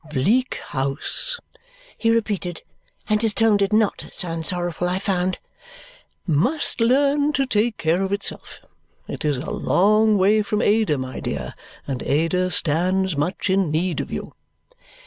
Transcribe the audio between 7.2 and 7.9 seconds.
to take